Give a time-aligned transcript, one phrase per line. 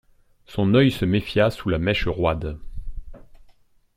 [0.47, 2.57] Son œil se méfia sous la mèche roide.